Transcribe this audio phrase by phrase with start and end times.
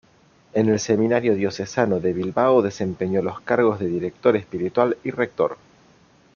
[0.55, 5.57] En el seminario diocesano de Bilbao desempeñó los cargos de director espiritual y rector.